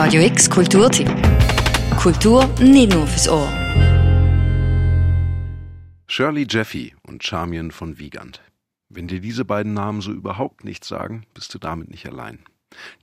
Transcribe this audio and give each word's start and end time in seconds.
Radio 0.00 0.22
X 0.22 0.48
Kulturtipp. 0.48 1.08
Kultur 1.98 2.46
nicht 2.60 2.92
nur 2.92 3.04
fürs 3.04 3.28
Ohr. 3.28 3.48
Shirley 6.06 6.46
Jeffy 6.48 6.94
und 7.02 7.24
Charmian 7.24 7.72
von 7.72 7.98
Wiegand. 7.98 8.40
Wenn 8.88 9.08
dir 9.08 9.18
diese 9.18 9.44
beiden 9.44 9.74
Namen 9.74 10.00
so 10.00 10.12
überhaupt 10.12 10.62
nichts 10.62 10.86
sagen, 10.86 11.26
bist 11.34 11.52
du 11.52 11.58
damit 11.58 11.90
nicht 11.90 12.06
allein. 12.06 12.38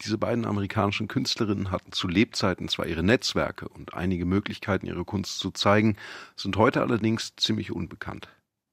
Diese 0.04 0.18
beiden 0.18 0.46
amerikanischen 0.46 1.10
Künstlerinnen 1.10 1.70
hatten 1.70 1.92
zu 1.92 2.08
Lebzeiten 2.08 2.70
zwar 2.70 2.86
ihre 2.86 3.04
Netzwerke 3.04 3.68
und 3.68 3.94
einige 3.94 4.24
Möglichkeiten, 4.24 4.88
ihre 4.88 5.04
Kunst 5.04 5.40
zu 5.40 5.52
zeigen, 5.52 5.98
sind 6.38 6.56
heute 6.56 6.80
allerdings 6.80 7.36
ziemlich 7.36 7.74
unbekannt. 7.74 8.30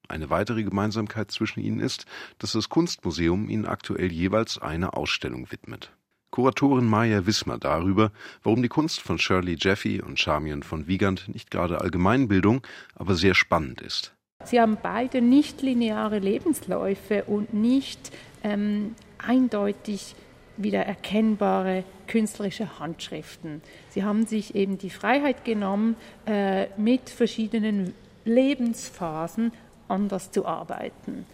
Eine 0.06 0.30
weitere 0.30 0.62
Gemeinsamkeit 0.62 1.32
zwischen 1.32 1.58
ihnen 1.58 1.80
ist, 1.80 2.06
dass 2.38 2.52
das 2.52 2.68
Kunstmuseum 2.68 3.48
ihnen 3.48 3.66
aktuell 3.66 4.12
jeweils 4.12 4.58
eine 4.58 4.92
Ausstellung 4.94 5.50
widmet. 5.50 5.90
Kuratorin 6.32 6.86
Maya 6.86 7.26
Wismar 7.26 7.58
darüber, 7.58 8.10
warum 8.42 8.62
die 8.62 8.68
Kunst 8.68 9.02
von 9.02 9.18
Shirley 9.18 9.56
Jeffy 9.60 10.00
und 10.00 10.18
Charmian 10.18 10.62
von 10.62 10.86
Wiegand 10.86 11.28
nicht 11.28 11.50
gerade 11.50 11.80
Allgemeinbildung, 11.82 12.66
aber 12.96 13.14
sehr 13.14 13.34
spannend 13.34 13.82
ist. 13.82 14.14
Sie 14.44 14.58
haben 14.58 14.78
beide 14.82 15.20
nicht 15.20 15.60
lineare 15.60 16.18
Lebensläufe 16.18 17.24
und 17.24 17.52
nicht 17.52 18.10
ähm, 18.42 18.94
eindeutig 19.18 20.16
wieder 20.56 20.80
erkennbare 20.80 21.84
künstlerische 22.06 22.78
Handschriften. 22.78 23.60
Sie 23.90 24.02
haben 24.02 24.26
sich 24.26 24.54
eben 24.54 24.78
die 24.78 24.90
Freiheit 24.90 25.44
genommen, 25.44 25.96
äh, 26.26 26.66
mit 26.78 27.10
verschiedenen 27.10 27.92
Lebensphasen 28.24 29.52
anders 29.86 30.30
zu 30.30 30.46
arbeiten. 30.46 31.26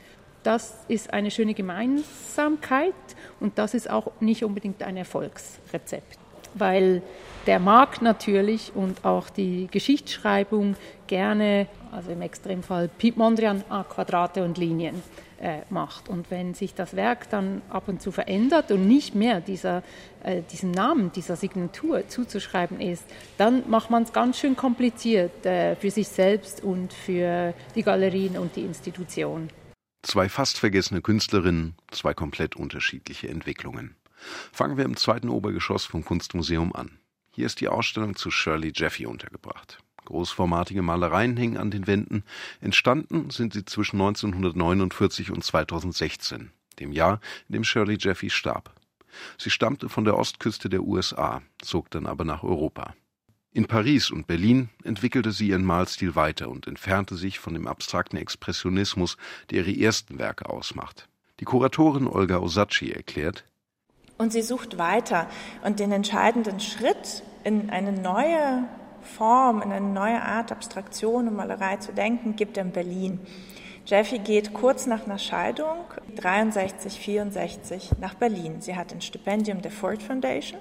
Das 0.42 0.74
ist 0.88 1.12
eine 1.12 1.30
schöne 1.30 1.54
Gemeinsamkeit 1.54 2.94
und 3.40 3.58
das 3.58 3.74
ist 3.74 3.90
auch 3.90 4.12
nicht 4.20 4.44
unbedingt 4.44 4.82
ein 4.82 4.96
Erfolgsrezept, 4.96 6.18
weil 6.54 7.02
der 7.46 7.58
Markt 7.58 8.02
natürlich 8.02 8.72
und 8.74 9.04
auch 9.04 9.30
die 9.30 9.68
Geschichtsschreibung 9.70 10.76
gerne, 11.06 11.66
also 11.90 12.10
im 12.10 12.22
Extremfall 12.22 12.88
Piet 12.88 13.16
Mondrian, 13.16 13.64
A, 13.68 13.82
Quadrate 13.84 14.44
und 14.44 14.58
Linien 14.58 15.02
äh, 15.40 15.60
macht. 15.70 16.08
Und 16.08 16.30
wenn 16.30 16.54
sich 16.54 16.74
das 16.74 16.94
Werk 16.94 17.30
dann 17.30 17.62
ab 17.70 17.84
und 17.86 18.02
zu 18.02 18.12
verändert 18.12 18.70
und 18.70 18.86
nicht 18.86 19.14
mehr 19.14 19.40
dieser, 19.40 19.82
äh, 20.22 20.42
diesem 20.52 20.72
Namen, 20.72 21.10
dieser 21.12 21.36
Signatur 21.36 22.06
zuzuschreiben 22.08 22.80
ist, 22.80 23.04
dann 23.38 23.62
macht 23.68 23.90
man 23.90 24.02
es 24.02 24.12
ganz 24.12 24.38
schön 24.38 24.56
kompliziert 24.56 25.46
äh, 25.46 25.74
für 25.76 25.90
sich 25.90 26.08
selbst 26.08 26.62
und 26.62 26.92
für 26.92 27.54
die 27.74 27.82
Galerien 27.82 28.36
und 28.36 28.56
die 28.56 28.62
Institution. 28.62 29.48
Zwei 30.02 30.28
fast 30.28 30.58
vergessene 30.58 31.02
Künstlerinnen, 31.02 31.74
zwei 31.90 32.14
komplett 32.14 32.56
unterschiedliche 32.56 33.28
Entwicklungen. 33.28 33.96
Fangen 34.52 34.76
wir 34.76 34.84
im 34.84 34.96
zweiten 34.96 35.28
Obergeschoss 35.28 35.84
vom 35.84 36.04
Kunstmuseum 36.04 36.74
an. 36.74 36.98
Hier 37.32 37.46
ist 37.46 37.60
die 37.60 37.68
Ausstellung 37.68 38.16
zu 38.16 38.30
Shirley 38.30 38.72
Jeffy 38.74 39.06
untergebracht. 39.06 39.78
Großformatige 40.04 40.82
Malereien 40.82 41.36
hängen 41.36 41.56
an 41.56 41.70
den 41.70 41.86
Wänden. 41.86 42.24
Entstanden 42.60 43.30
sind 43.30 43.52
sie 43.52 43.64
zwischen 43.64 44.00
1949 44.00 45.30
und 45.30 45.44
2016, 45.44 46.50
dem 46.78 46.92
Jahr, 46.92 47.20
in 47.48 47.54
dem 47.54 47.64
Shirley 47.64 47.98
Jeffy 48.00 48.30
starb. 48.30 48.74
Sie 49.36 49.50
stammte 49.50 49.88
von 49.88 50.04
der 50.04 50.16
Ostküste 50.16 50.68
der 50.68 50.82
USA, 50.82 51.42
zog 51.60 51.90
dann 51.90 52.06
aber 52.06 52.24
nach 52.24 52.42
Europa. 52.42 52.94
In 53.52 53.66
Paris 53.66 54.10
und 54.10 54.26
Berlin 54.26 54.68
entwickelte 54.84 55.32
sie 55.32 55.48
ihren 55.48 55.64
Malstil 55.64 56.14
weiter 56.14 56.48
und 56.48 56.66
entfernte 56.66 57.16
sich 57.16 57.38
von 57.38 57.54
dem 57.54 57.66
abstrakten 57.66 58.18
Expressionismus, 58.18 59.16
der 59.50 59.66
ihre 59.66 59.80
ersten 59.80 60.18
Werke 60.18 60.48
ausmacht. 60.48 61.08
Die 61.40 61.44
Kuratorin 61.44 62.06
Olga 62.06 62.38
Osacci 62.38 62.90
erklärt, 62.92 63.44
und 64.18 64.32
sie 64.32 64.42
sucht 64.42 64.78
weiter 64.78 65.28
und 65.62 65.78
den 65.78 65.92
entscheidenden 65.92 66.58
Schritt 66.58 67.22
in 67.44 67.70
eine 67.70 67.92
neue 67.92 68.64
Form, 69.00 69.62
in 69.62 69.70
eine 69.70 69.86
neue 69.86 70.20
Art 70.20 70.50
Abstraktion 70.50 71.28
und 71.28 71.36
Malerei 71.36 71.76
zu 71.76 71.92
denken, 71.92 72.34
gibt 72.34 72.56
er 72.56 72.64
in 72.64 72.72
Berlin. 72.72 73.20
Jeffy 73.86 74.18
geht 74.18 74.52
kurz 74.52 74.86
nach 74.86 75.06
einer 75.06 75.18
Scheidung, 75.18 75.84
63, 76.16 76.98
64, 76.98 77.92
nach 78.00 78.14
Berlin. 78.14 78.60
Sie 78.60 78.76
hat 78.76 78.92
ein 78.92 79.00
Stipendium 79.00 79.62
der 79.62 79.70
Ford 79.70 80.02
Foundation. 80.02 80.60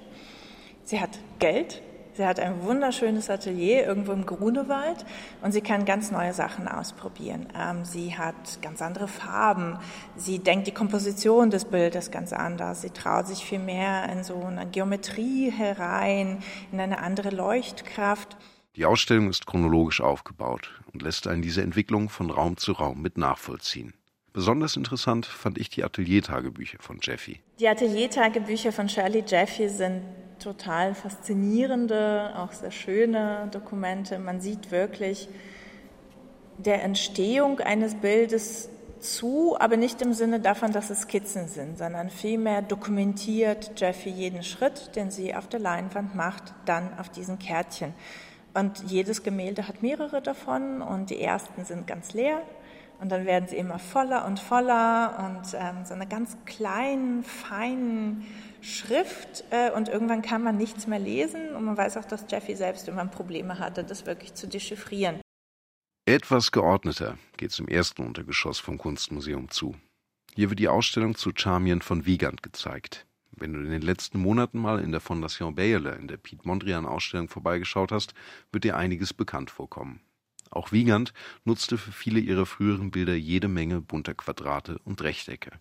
Sie 0.84 1.00
hat 1.00 1.18
Geld, 1.40 1.82
Sie 2.18 2.26
hat 2.26 2.40
ein 2.40 2.64
wunderschönes 2.64 3.30
Atelier 3.30 3.86
irgendwo 3.86 4.10
im 4.10 4.26
Grunewald 4.26 5.06
und 5.40 5.52
sie 5.52 5.60
kann 5.60 5.84
ganz 5.84 6.10
neue 6.10 6.32
Sachen 6.32 6.66
ausprobieren. 6.66 7.46
Ähm, 7.56 7.84
sie 7.84 8.18
hat 8.18 8.60
ganz 8.60 8.82
andere 8.82 9.06
Farben. 9.06 9.78
Sie 10.16 10.40
denkt 10.40 10.66
die 10.66 10.72
Komposition 10.72 11.50
des 11.50 11.64
Bildes 11.64 12.10
ganz 12.10 12.32
anders. 12.32 12.82
Sie 12.82 12.90
traut 12.90 13.28
sich 13.28 13.44
viel 13.44 13.60
mehr 13.60 14.08
in 14.12 14.24
so 14.24 14.34
eine 14.42 14.66
Geometrie 14.66 15.52
herein, 15.52 16.42
in 16.72 16.80
eine 16.80 16.98
andere 16.98 17.30
Leuchtkraft. 17.30 18.36
Die 18.74 18.84
Ausstellung 18.84 19.30
ist 19.30 19.46
chronologisch 19.46 20.00
aufgebaut 20.00 20.72
und 20.92 21.02
lässt 21.02 21.28
einen 21.28 21.42
diese 21.42 21.62
Entwicklung 21.62 22.08
von 22.08 22.30
Raum 22.30 22.56
zu 22.56 22.72
Raum 22.72 23.00
mit 23.00 23.16
nachvollziehen. 23.16 23.94
Besonders 24.32 24.74
interessant 24.74 25.24
fand 25.24 25.56
ich 25.56 25.70
die 25.70 25.84
Ateliertagebücher 25.84 26.78
von 26.80 26.98
Jeffy. 27.00 27.40
Die 27.60 27.68
Ateliertagebücher 27.68 28.72
von 28.72 28.88
Shirley 28.88 29.22
Jeffy 29.24 29.68
sind 29.68 30.02
total 30.38 30.94
faszinierende, 30.94 32.32
auch 32.36 32.52
sehr 32.52 32.70
schöne 32.70 33.48
Dokumente. 33.50 34.18
Man 34.18 34.40
sieht 34.40 34.70
wirklich 34.70 35.28
der 36.58 36.82
Entstehung 36.82 37.60
eines 37.60 37.94
Bildes 37.94 38.68
zu, 39.00 39.56
aber 39.58 39.76
nicht 39.76 40.02
im 40.02 40.12
Sinne 40.12 40.40
davon, 40.40 40.72
dass 40.72 40.90
es 40.90 41.02
Skizzen 41.02 41.48
sind, 41.48 41.78
sondern 41.78 42.10
vielmehr 42.10 42.62
dokumentiert 42.62 43.72
Jeffy 43.76 44.10
jeden 44.10 44.42
Schritt, 44.42 44.96
den 44.96 45.10
sie 45.10 45.34
auf 45.34 45.46
der 45.46 45.60
Leinwand 45.60 46.14
macht, 46.14 46.54
dann 46.64 46.98
auf 46.98 47.08
diesen 47.08 47.38
Kärtchen. 47.38 47.94
Und 48.54 48.82
jedes 48.90 49.22
Gemälde 49.22 49.68
hat 49.68 49.82
mehrere 49.82 50.20
davon 50.20 50.82
und 50.82 51.10
die 51.10 51.20
ersten 51.20 51.64
sind 51.64 51.86
ganz 51.86 52.12
leer 52.12 52.42
und 53.00 53.12
dann 53.12 53.26
werden 53.26 53.48
sie 53.48 53.56
immer 53.56 53.78
voller 53.78 54.26
und 54.26 54.40
voller 54.40 55.18
und 55.24 55.54
ähm, 55.54 55.84
so 55.84 55.94
eine 55.94 56.06
ganz 56.06 56.36
kleinen, 56.46 57.22
feinen 57.22 58.26
Schrift 58.60 59.44
äh, 59.50 59.70
und 59.70 59.88
irgendwann 59.88 60.22
kann 60.22 60.42
man 60.42 60.56
nichts 60.56 60.86
mehr 60.86 60.98
lesen 60.98 61.54
und 61.54 61.64
man 61.64 61.76
weiß 61.76 61.96
auch, 61.96 62.04
dass 62.04 62.24
Jeffy 62.28 62.56
selbst 62.56 62.88
irgendwann 62.88 63.10
Probleme 63.10 63.58
hatte, 63.58 63.84
das 63.84 64.06
wirklich 64.06 64.34
zu 64.34 64.48
dechiffrieren. 64.48 65.20
Etwas 66.06 66.52
geordneter 66.52 67.18
geht 67.36 67.50
es 67.50 67.58
im 67.58 67.68
ersten 67.68 68.06
Untergeschoss 68.06 68.58
vom 68.58 68.78
Kunstmuseum 68.78 69.50
zu. 69.50 69.76
Hier 70.34 70.50
wird 70.50 70.58
die 70.58 70.68
Ausstellung 70.68 71.14
zu 71.16 71.32
Charmian 71.34 71.82
von 71.82 72.06
Wiegand 72.06 72.42
gezeigt. 72.42 73.06
Wenn 73.32 73.52
du 73.52 73.60
in 73.60 73.70
den 73.70 73.82
letzten 73.82 74.18
Monaten 74.18 74.58
mal 74.58 74.80
in 74.80 74.90
der 74.90 75.00
Fondation 75.00 75.54
Bayerle 75.54 75.94
in 75.96 76.08
der 76.08 76.16
Piet 76.16 76.44
Mondrian 76.44 76.86
Ausstellung 76.86 77.28
vorbeigeschaut 77.28 77.92
hast, 77.92 78.14
wird 78.52 78.64
dir 78.64 78.76
einiges 78.76 79.12
bekannt 79.12 79.50
vorkommen. 79.50 80.00
Auch 80.50 80.72
Wiegand 80.72 81.12
nutzte 81.44 81.76
für 81.76 81.92
viele 81.92 82.20
ihrer 82.20 82.46
früheren 82.46 82.90
Bilder 82.90 83.14
jede 83.14 83.48
Menge 83.48 83.80
bunter 83.80 84.14
Quadrate 84.14 84.78
und 84.84 85.02
Rechtecke. 85.02 85.60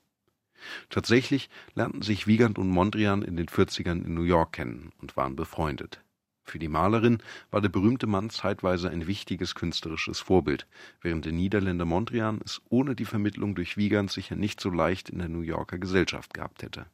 Tatsächlich 0.90 1.50
lernten 1.76 2.02
sich 2.02 2.28
Wiegand 2.28 2.58
und 2.58 2.70
Mondrian 2.70 3.22
in 3.22 3.36
den 3.36 3.48
40ern 3.48 4.06
in 4.06 4.14
New 4.14 4.24
York 4.24 4.54
kennen 4.54 4.92
und 5.00 5.18
waren 5.18 5.36
befreundet. 5.36 6.04
Für 6.44 6.60
die 6.60 6.70
Malerin 6.70 7.18
war 7.52 7.60
der 7.60 7.68
berühmte 7.70 8.08
Mann 8.08 8.30
zeitweise 8.30 8.90
ein 8.90 9.06
wichtiges 9.06 9.54
künstlerisches 9.54 10.22
Vorbild, 10.22 10.66
während 11.02 11.26
der 11.26 11.34
Niederländer 11.34 11.84
Mondrian 11.84 12.40
es 12.44 12.62
ohne 12.70 12.96
die 12.96 13.06
Vermittlung 13.06 13.54
durch 13.54 13.76
Wiegand 13.76 14.12
sicher 14.12 14.38
nicht 14.38 14.62
so 14.62 14.70
leicht 14.70 15.10
in 15.10 15.20
der 15.20 15.28
New 15.28 15.42
Yorker 15.42 15.78
Gesellschaft 15.78 16.34
gehabt 16.34 16.64
hätte. 16.64 16.86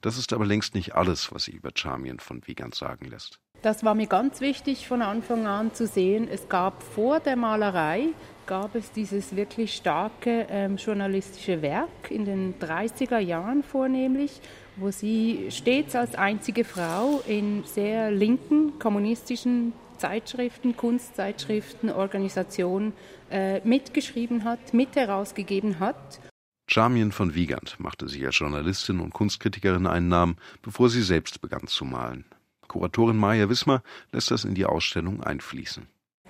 Das 0.00 0.18
ist 0.18 0.32
aber 0.32 0.46
längst 0.46 0.74
nicht 0.74 0.94
alles, 0.96 1.32
was 1.32 1.44
sich 1.44 1.54
über 1.54 1.70
Charmian 1.74 2.18
von 2.18 2.46
Wiegand 2.46 2.74
sagen 2.74 3.06
lässt. 3.06 3.40
Das 3.62 3.84
war 3.84 3.94
mir 3.94 4.08
ganz 4.08 4.40
wichtig 4.40 4.88
von 4.88 5.02
Anfang 5.02 5.46
an 5.46 5.72
zu 5.72 5.86
sehen. 5.86 6.26
Es 6.28 6.48
gab 6.48 6.82
vor 6.82 7.20
der 7.20 7.36
Malerei 7.36 8.08
gab 8.44 8.74
es 8.74 8.90
dieses 8.90 9.36
wirklich 9.36 9.74
starke 9.74 10.48
ähm, 10.50 10.76
journalistische 10.76 11.62
Werk 11.62 12.10
in 12.10 12.24
den 12.24 12.54
30er 12.58 13.18
Jahren 13.20 13.62
vornehmlich, 13.62 14.40
wo 14.74 14.90
sie 14.90 15.46
stets 15.50 15.94
als 15.94 16.16
einzige 16.16 16.64
Frau 16.64 17.22
in 17.28 17.62
sehr 17.62 18.10
linken 18.10 18.80
kommunistischen 18.80 19.72
Zeitschriften, 19.96 20.76
Kunstzeitschriften, 20.76 21.90
Organisationen 21.90 22.92
äh, 23.30 23.60
mitgeschrieben 23.60 24.42
hat, 24.42 24.74
mit 24.74 24.96
herausgegeben 24.96 25.78
hat. 25.78 26.20
Charmian 26.68 27.12
von 27.12 27.36
Wiegand 27.36 27.78
machte 27.78 28.08
sich 28.08 28.26
als 28.26 28.36
Journalistin 28.36 28.98
und 28.98 29.12
Kunstkritikerin 29.12 29.86
einen 29.86 30.08
Namen, 30.08 30.36
bevor 30.62 30.88
sie 30.88 31.02
selbst 31.02 31.40
begann 31.40 31.68
zu 31.68 31.84
malen. 31.84 32.24
Kuratorin 32.72 33.18
Maja 33.18 33.50
Wismar 33.50 33.82
lässt 34.12 34.30
das 34.30 34.46
in 34.46 34.54
die 34.54 34.64
Ausstellung 34.64 35.22
einfließen. 35.22 35.86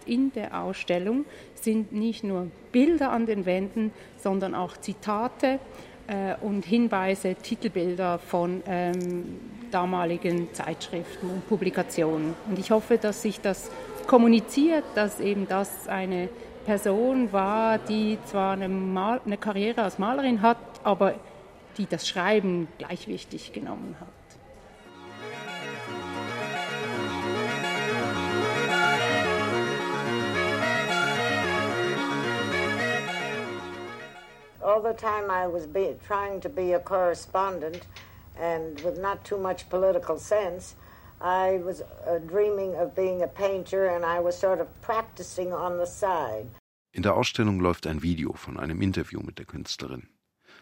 In 0.07 0.33
der 0.33 0.61
Ausstellung 0.61 1.25
sind 1.55 1.93
nicht 1.93 2.25
nur 2.25 2.51
Bilder 2.73 3.13
an 3.13 3.27
den 3.27 3.47
Wänden, 3.47 3.93
sondern 4.17 4.57
auch 4.57 4.77
Zitate 4.77 5.61
äh, 6.09 6.35
und 6.41 6.65
Hinweise, 6.65 7.37
Titelbilder 7.37 8.19
von 8.19 8.61
ähm, 8.67 9.39
damaligen 9.71 10.53
Zeitschriften 10.53 11.31
und 11.31 11.49
Publikationen. 11.49 12.35
Und 12.49 12.59
ich 12.59 12.73
hoffe, 12.73 12.99
dass 12.99 13.23
sich 13.23 13.41
das 13.41 13.71
kommuniziert, 14.09 14.83
dass 14.97 15.21
eben 15.21 15.47
das 15.47 15.87
eine 15.87 16.29
Person 16.67 17.33
war, 17.33 17.79
die 17.79 18.19
zwar 18.27 18.55
eine, 18.55 18.69
Mal 18.69 19.21
eine 19.25 19.37
Karriere 19.37 19.85
als 19.85 20.01
Malerin 20.01 20.43
hat, 20.43 20.59
aber 20.83 21.15
die 21.79 21.87
das 21.87 22.09
Schreiben 22.09 22.67
gleich 22.79 23.07
wichtig 23.07 23.53
genommen 23.53 23.95
hat. 24.01 24.22
All 34.73 34.81
the 34.81 34.95
time 34.95 35.31
I 35.31 35.47
was 35.47 35.67
be, 35.67 35.95
trying 36.07 36.41
to 36.41 36.49
be 36.49 36.73
a 36.73 36.81
correspondent 36.81 37.87
and 38.41 38.81
with 38.81 38.99
not 38.99 39.23
too 39.23 39.37
much 39.37 39.69
political 39.69 40.19
sense, 40.19 40.77
I 41.21 41.59
was 41.59 41.83
uh, 41.83 42.19
dreaming 42.27 42.75
of 42.77 42.95
being 42.95 43.23
a 43.23 43.29
painter 43.29 43.87
and 43.89 44.03
I 44.05 44.19
was 44.21 44.35
sort 44.39 44.61
of 44.61 44.69
practicing 44.81 45.53
on 45.53 45.77
the 45.77 45.87
side. 45.87 46.47
In 46.95 47.03
der 47.03 47.15
Ausstellung 47.15 47.61
läuft 47.61 47.87
ein 47.87 48.03
Video 48.03 48.33
von 48.33 48.59
einem 48.59 48.81
Interview 48.81 49.21
mit 49.21 49.39
der 49.39 49.45
Künstlerin. 49.45 50.09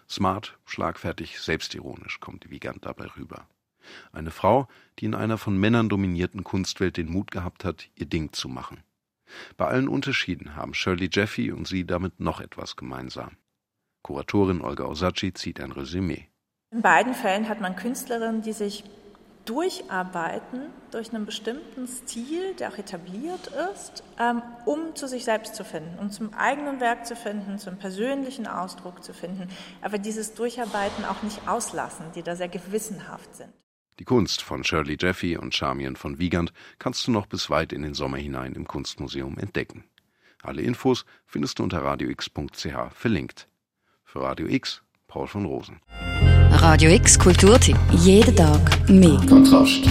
Smart, 0.09 0.59
schlagfertig, 0.65 1.41
selbstironisch 1.41 2.19
kommt 2.19 2.51
Wiegand 2.51 2.85
dabei 2.85 3.07
rüber. 3.17 3.47
Eine 4.12 4.33
Frau, 4.33 4.67
die 4.99 5.07
in 5.07 5.15
einer 5.15 5.39
von 5.39 5.57
Männern 5.57 5.89
dominierten 5.89 6.43
Kunstwelt 6.43 6.97
den 6.97 7.11
Mut 7.11 7.31
gehabt 7.31 7.65
hat, 7.65 7.89
ihr 7.95 8.07
Ding 8.07 8.33
zu 8.33 8.49
machen. 8.49 8.83
Bei 9.57 9.67
allen 9.69 9.89
Unterschieden 9.89 10.57
haben 10.57 10.75
Shirley 10.75 11.09
Jeffy 11.12 11.53
und 11.53 11.69
sie 11.69 11.87
damit 11.87 12.19
noch 12.19 12.41
etwas 12.41 12.75
gemeinsam. 12.75 13.37
Kuratorin 14.02 14.62
Olga 14.62 14.85
Osacci 14.85 15.32
zieht 15.32 15.61
ein 15.61 15.73
Resümee. 15.73 16.26
In 16.73 16.82
beiden 16.82 17.14
Fällen 17.14 17.49
hat 17.49 17.61
man 17.61 17.76
Künstlerinnen, 17.76 18.43
die 18.43 18.52
sich 18.52 18.85
durcharbeiten 19.44 20.61
durch 20.93 21.12
einen 21.12 21.26
bestimmten 21.26 21.88
Stil, 21.88 22.55
der 22.55 22.73
auch 22.73 22.79
etabliert 22.79 23.50
ist, 23.73 24.05
ähm, 24.19 24.43
um 24.67 24.94
zu 24.94 25.08
sich 25.08 25.25
selbst 25.25 25.55
zu 25.55 25.64
finden, 25.64 25.99
um 25.99 26.11
zum 26.11 26.32
eigenen 26.35 26.81
Werk 26.81 27.06
zu 27.06 27.17
finden, 27.17 27.58
zum 27.58 27.76
persönlichen 27.76 28.47
Ausdruck 28.47 29.02
zu 29.02 29.12
finden, 29.12 29.49
aber 29.82 29.99
dieses 29.99 30.35
Durcharbeiten 30.35 31.05
auch 31.05 31.23
nicht 31.23 31.49
auslassen, 31.49 32.06
die 32.14 32.23
da 32.23 32.37
sehr 32.37 32.49
gewissenhaft 32.49 33.35
sind. 33.35 33.52
Die 33.99 34.05
Kunst 34.05 34.43
von 34.43 34.64
Shirley 34.64 34.97
Jeffy 34.99 35.37
und 35.37 35.55
Charmian 35.55 35.97
von 35.97 36.19
Wiegand 36.19 36.52
kannst 36.79 37.06
du 37.06 37.11
noch 37.11 37.26
bis 37.26 37.50
weit 37.50 37.73
in 37.73 37.82
den 37.82 37.94
Sommer 37.94 38.19
hinein 38.19 38.55
im 38.55 38.67
Kunstmuseum 38.67 39.37
entdecken. 39.37 39.85
Alle 40.43 40.62
Infos 40.62 41.05
findest 41.26 41.58
du 41.58 41.64
unter 41.64 41.82
radiox.ch 41.82 42.93
verlinkt. 42.94 43.50
Für 44.12 44.23
Radio 44.23 44.49
X, 44.49 44.83
Paul 45.07 45.29
von 45.29 45.45
Rosen. 45.45 45.81
Radio 46.51 46.91
X 46.91 47.17
Kulturtipp. 47.17 47.77
Jeden 47.93 48.35
Tag 48.35 48.91
mehr. 48.91 49.21
Kontrast. 49.29 49.89